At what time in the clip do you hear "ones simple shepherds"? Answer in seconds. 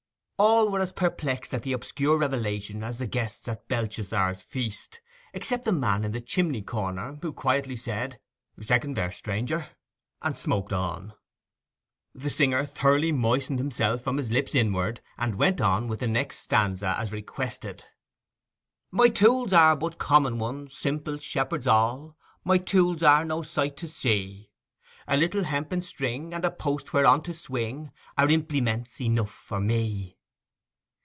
20.39-21.67